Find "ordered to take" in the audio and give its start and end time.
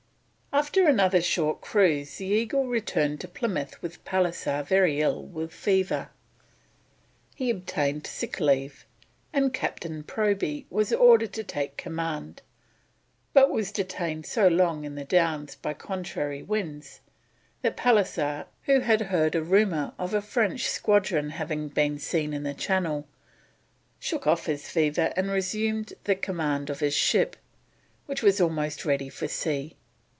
10.91-11.77